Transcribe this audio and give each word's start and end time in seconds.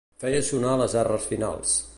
Feia 0.21 0.39
sonar 0.47 0.73
les 0.83 0.97
erres 1.03 1.31
finals. 1.35 1.77